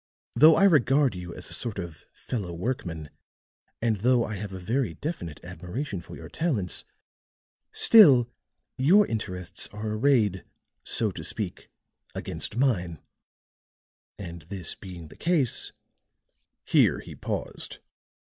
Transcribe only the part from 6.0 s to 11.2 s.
for your talents, still your interests are arrayed, so